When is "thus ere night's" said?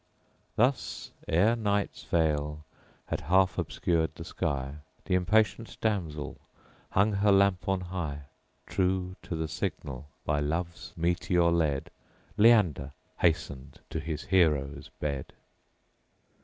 0.55-2.05